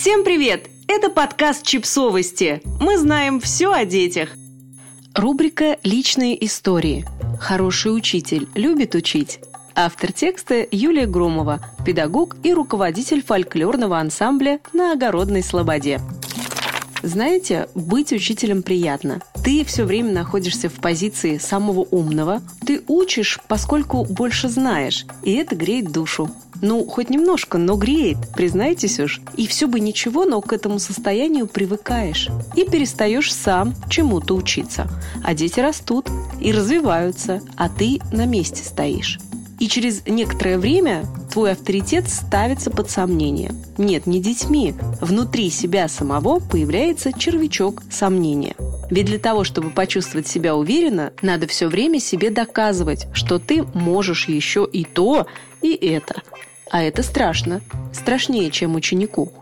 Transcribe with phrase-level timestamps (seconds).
[0.00, 0.70] Всем привет!
[0.88, 2.62] Это подкаст «Чипсовости».
[2.80, 4.30] Мы знаем все о детях.
[5.14, 7.04] Рубрика «Личные истории».
[7.38, 9.40] Хороший учитель любит учить.
[9.74, 16.00] Автор текста Юлия Громова, педагог и руководитель фольклорного ансамбля на Огородной Слободе.
[17.02, 19.20] Знаете, быть учителем приятно.
[19.44, 22.40] Ты все время находишься в позиции самого умного.
[22.66, 26.30] Ты учишь, поскольку больше знаешь, и это греет душу.
[26.62, 29.20] Ну, хоть немножко, но греет, признайтесь уж.
[29.36, 32.28] И все бы ничего, но к этому состоянию привыкаешь.
[32.54, 34.88] И перестаешь сам чему-то учиться.
[35.24, 36.08] А дети растут
[36.40, 39.18] и развиваются, а ты на месте стоишь.
[39.58, 43.54] И через некоторое время твой авторитет ставится под сомнение.
[43.76, 44.74] Нет, не детьми.
[45.02, 48.56] Внутри себя самого появляется червячок сомнения.
[48.88, 54.28] Ведь для того, чтобы почувствовать себя уверенно, надо все время себе доказывать, что ты можешь
[54.28, 55.26] еще и то,
[55.62, 56.22] и это.
[56.70, 57.60] А это страшно.
[57.92, 59.32] Страшнее, чем ученику.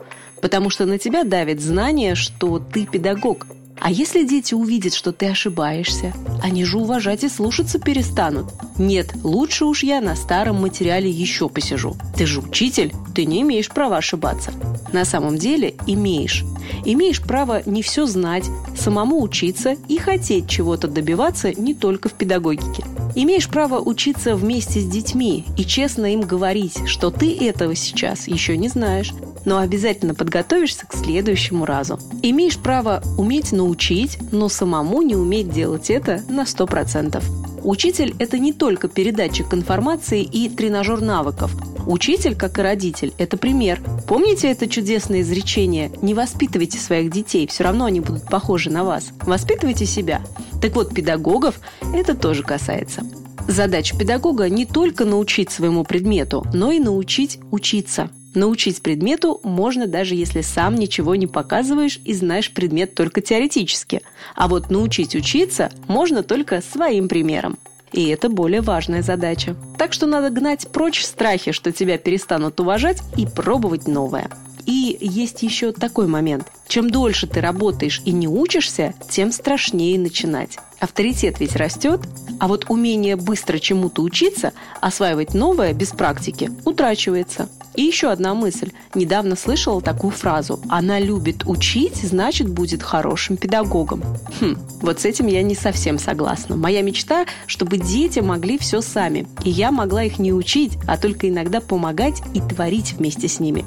[0.40, 3.46] Потому что на тебя давит знание, что ты педагог,
[3.80, 6.12] а если дети увидят, что ты ошибаешься,
[6.42, 8.46] они же уважать и слушаться перестанут.
[8.76, 11.96] Нет, лучше уж я на старом материале еще посижу.
[12.16, 14.52] Ты же учитель, ты не имеешь права ошибаться.
[14.92, 16.44] На самом деле имеешь.
[16.84, 18.44] Имеешь право не все знать,
[18.76, 22.84] самому учиться и хотеть чего-то добиваться не только в педагогике.
[23.20, 28.56] Имеешь право учиться вместе с детьми и честно им говорить, что ты этого сейчас еще
[28.56, 29.12] не знаешь,
[29.44, 31.98] но обязательно подготовишься к следующему разу.
[32.22, 37.47] Имеешь право уметь научить, но самому не уметь делать это на 100%.
[37.68, 41.54] Учитель– это не только передатчик информации и тренажер навыков.
[41.86, 43.82] Учитель, как и родитель, это пример.
[44.06, 49.10] Помните это чудесное изречение «Не воспитывайте своих детей, все равно они будут похожи на вас.
[49.20, 50.22] Воспитывайте себя».
[50.62, 51.60] Так вот, педагогов
[51.92, 53.02] это тоже касается.
[53.46, 58.08] Задача педагога не только научить своему предмету, но и научить учиться–
[58.38, 64.00] Научить предмету можно даже если сам ничего не показываешь и знаешь предмет только теоретически.
[64.36, 67.58] А вот научить учиться можно только своим примером.
[67.90, 69.56] И это более важная задача.
[69.76, 74.30] Так что надо гнать прочь страхи, что тебя перестанут уважать, и пробовать новое.
[74.66, 76.46] И есть еще такой момент.
[76.68, 80.58] Чем дольше ты работаешь и не учишься, тем страшнее начинать.
[80.78, 82.02] Авторитет ведь растет,
[82.38, 87.48] а вот умение быстро чему-то учиться, осваивать новое без практики, утрачивается.
[87.78, 88.72] И еще одна мысль.
[88.96, 90.58] Недавно слышала такую фразу.
[90.68, 94.02] Она любит учить, значит, будет хорошим педагогом.
[94.40, 96.56] Хм, вот с этим я не совсем согласна.
[96.56, 99.28] Моя мечта, чтобы дети могли все сами.
[99.44, 103.64] И я могла их не учить, а только иногда помогать и творить вместе с ними.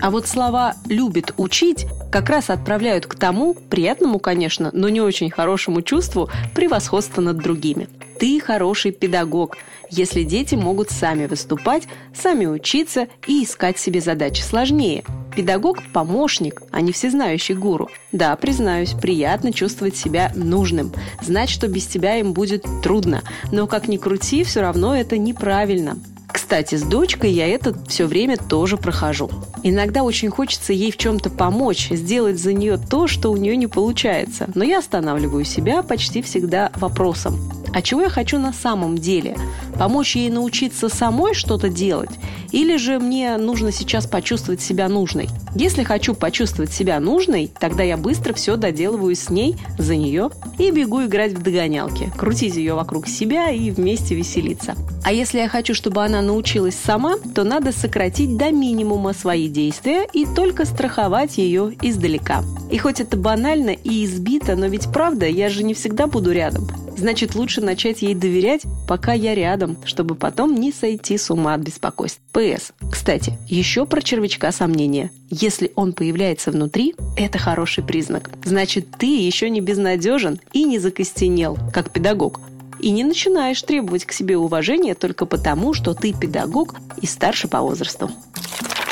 [0.00, 5.30] А вот слова «любит учить» как раз отправляют к тому, приятному, конечно, но не очень
[5.30, 7.88] хорошему чувству превосходства над другими.
[8.18, 9.58] Ты хороший педагог,
[9.90, 15.04] если дети могут сами выступать, сами учиться и искать себе задачи сложнее.
[15.36, 17.88] Педагог– помощник, а не всезнающий гуру.
[18.10, 20.92] Да, признаюсь, приятно чувствовать себя нужным,
[21.22, 23.22] знать, что без тебя им будет трудно.
[23.52, 25.96] Но как ни крути, все равно это неправильно.
[26.26, 29.30] Кстати, с дочкой я это все время тоже прохожу.
[29.62, 33.66] Иногда очень хочется ей в чем-то помочь, сделать за нее то, что у нее не
[33.66, 34.48] получается.
[34.54, 37.57] Но я останавливаю себя почти всегда вопросом.
[37.72, 39.36] А чего я хочу на самом деле?
[39.78, 42.10] Помочь ей научиться самой что-то делать?
[42.52, 45.28] Или же мне нужно сейчас почувствовать себя нужной?
[45.54, 50.70] Если хочу почувствовать себя нужной, тогда я быстро все доделываю с ней, за нее, и
[50.70, 54.74] бегу играть в догонялки, крутить ее вокруг себя и вместе веселиться.
[55.04, 60.06] А если я хочу, чтобы она научилась сама, то надо сократить до минимума свои действия
[60.12, 62.44] и только страховать ее издалека.
[62.70, 66.68] И хоть это банально и избито, но ведь правда, я же не всегда буду рядом.
[66.98, 71.60] Значит, лучше начать ей доверять, пока я рядом, чтобы потом не сойти с ума от
[71.60, 72.20] беспокойства.
[72.38, 72.70] ПС.
[72.88, 75.10] Кстати, еще про червячка сомнения.
[75.28, 78.30] Если он появляется внутри, это хороший признак.
[78.44, 82.40] Значит, ты еще не безнадежен и не закостенел, как педагог.
[82.78, 87.60] И не начинаешь требовать к себе уважения только потому, что ты педагог и старше по
[87.60, 88.08] возрасту.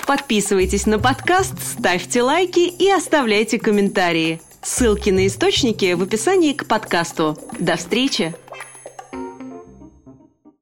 [0.09, 4.41] Подписывайтесь на подкаст, ставьте лайки и оставляйте комментарии.
[4.61, 7.39] Ссылки на источники в описании к подкасту.
[7.61, 8.35] До встречи!